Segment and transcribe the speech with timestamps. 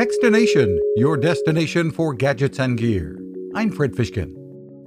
[0.00, 3.20] Techstination, your destination for gadgets and gear.
[3.54, 4.32] I'm Fred Fishkin.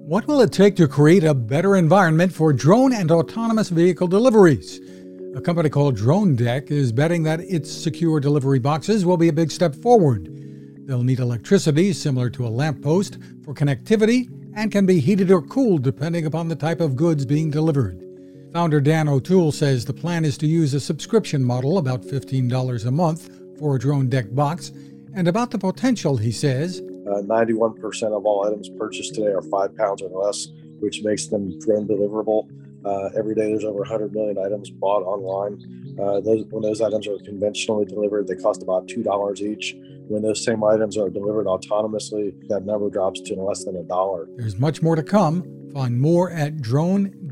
[0.08, 4.81] What will it take to create a better environment for drone and autonomous vehicle deliveries?
[5.36, 9.52] A company called DroneDek is betting that its secure delivery boxes will be a big
[9.52, 10.29] step forward.
[10.88, 15.84] They'll need electricity, similar to a lamppost, for connectivity and can be heated or cooled
[15.84, 18.04] depending upon the type of goods being delivered.
[18.52, 22.91] Founder Dan O'Toole says the plan is to use a subscription model, about $15 a
[22.91, 24.72] month, for a DroneDek box.
[25.16, 29.76] And about the potential, he says uh, 91% of all items purchased today are five
[29.76, 30.48] pounds or less,
[30.80, 32.49] which makes them drone deliverable.
[32.85, 35.57] Uh, every day there's over 100 million items bought online.
[36.02, 39.76] Uh, those, when those items are conventionally delivered, they cost about $2 each.
[40.07, 44.27] When those same items are delivered autonomously, that number drops to less than a dollar.
[44.35, 45.70] There's much more to come.
[45.73, 47.30] Find more at dronedek.com.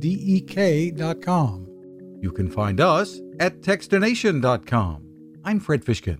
[2.22, 5.08] You can find us at techstination.com.
[5.44, 6.20] I'm Fred Fishkin.